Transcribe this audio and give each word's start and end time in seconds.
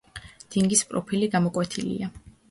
დინგის 0.53 0.79
პროფილი 0.93 1.29
გამოკვეთილია. 1.35 2.09